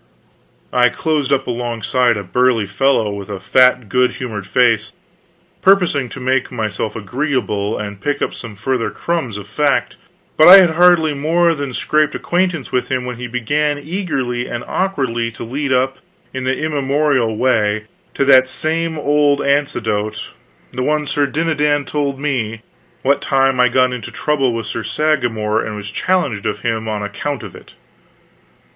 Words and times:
I 0.73 0.89
closed 0.89 1.31
up 1.31 1.45
alongside 1.45 2.17
of 2.17 2.25
a 2.25 2.27
burly 2.27 2.65
fellow 2.65 3.11
with 3.13 3.29
a 3.29 3.39
fat 3.39 3.87
good 3.87 4.13
humored 4.13 4.47
face, 4.47 4.93
purposing 5.61 6.09
to 6.09 6.19
make 6.19 6.51
myself 6.51 6.95
agreeable 6.95 7.77
and 7.77 8.01
pick 8.01 8.19
up 8.19 8.33
some 8.33 8.55
further 8.55 8.89
crumbs 8.89 9.37
of 9.37 9.45
fact; 9.47 9.97
but 10.37 10.47
I 10.47 10.57
had 10.57 10.71
hardly 10.71 11.13
more 11.13 11.53
than 11.53 11.71
scraped 11.71 12.15
acquaintance 12.15 12.71
with 12.71 12.91
him 12.91 13.05
when 13.05 13.17
he 13.17 13.27
began 13.27 13.77
eagerly 13.77 14.47
and 14.47 14.63
awkwardly 14.67 15.29
to 15.33 15.43
lead 15.43 15.71
up, 15.71 15.99
in 16.33 16.45
the 16.45 16.57
immemorial 16.57 17.37
way, 17.37 17.83
to 18.15 18.25
that 18.25 18.49
same 18.49 18.97
old 18.97 19.39
anecdote 19.43 20.29
the 20.71 20.81
one 20.81 21.05
Sir 21.05 21.27
Dinadan 21.27 21.85
told 21.85 22.19
me, 22.19 22.63
what 23.03 23.21
time 23.21 23.59
I 23.59 23.69
got 23.69 23.93
into 23.93 24.09
trouble 24.09 24.51
with 24.51 24.65
Sir 24.65 24.81
Sagramor 24.81 25.63
and 25.63 25.75
was 25.75 25.91
challenged 25.91 26.47
of 26.47 26.61
him 26.61 26.87
on 26.87 27.03
account 27.03 27.43
of 27.43 27.55
it. 27.55 27.75